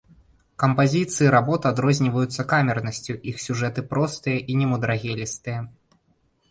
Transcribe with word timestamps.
Кампазіцыі 0.61 1.27
работ 1.35 1.67
адрозніваюцца 1.71 2.41
камернасцю, 2.55 3.17
іх 3.33 3.45
сюжэты 3.45 3.85
простыя 3.93 4.37
і 4.55 4.59
немудрагелістыя. 4.63 5.59